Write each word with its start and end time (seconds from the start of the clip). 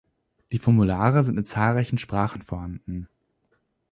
Die 0.51 0.57
Formulare 0.57 1.23
sind 1.23 1.37
in 1.37 1.43
zahlreichen 1.43 1.99
Sprachen 1.99 2.41
vorhanden. 2.41 3.07